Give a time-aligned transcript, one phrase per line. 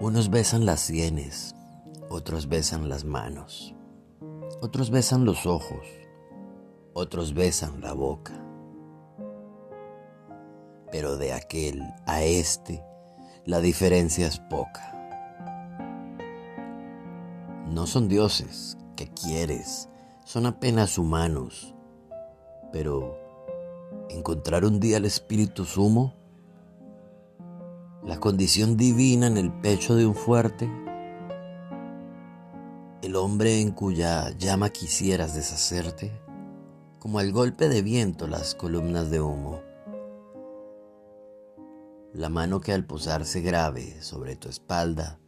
[0.00, 1.54] Unos besan las sienes,
[2.10, 3.74] otros besan las manos,
[4.60, 5.86] otros besan los ojos,
[6.92, 8.34] otros besan la boca.
[10.92, 12.84] Pero de aquel a este
[13.46, 14.90] la diferencia es poca.
[17.66, 19.88] No son dioses que quieres,
[20.24, 21.74] son apenas humanos,
[22.72, 23.23] pero
[24.14, 26.14] encontrar un día el espíritu sumo,
[28.04, 30.70] la condición divina en el pecho de un fuerte,
[33.02, 36.12] el hombre en cuya llama quisieras deshacerte,
[37.00, 39.60] como al golpe de viento las columnas de humo.
[42.12, 45.18] La mano que al posarse grave sobre tu espalda,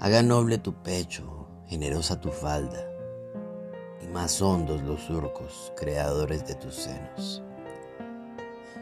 [0.00, 2.86] haga noble tu pecho, generosa tu falda,
[4.02, 7.42] y más hondos los surcos creadores de tus senos.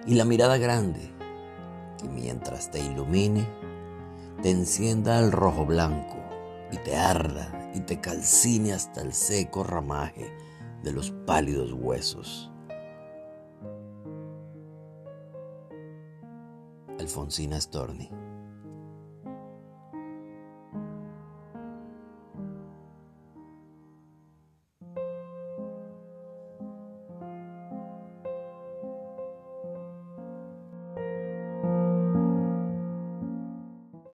[0.07, 1.13] Y la mirada grande,
[1.99, 3.47] que mientras te ilumine,
[4.43, 6.17] te encienda al rojo blanco
[6.71, 10.31] y te arda y te calcine hasta el seco ramaje
[10.83, 12.51] de los pálidos huesos.
[16.99, 18.11] Alfonsina Storni